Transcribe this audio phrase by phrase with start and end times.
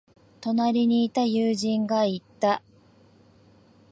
[0.41, 2.63] 隣にいた友人が言った。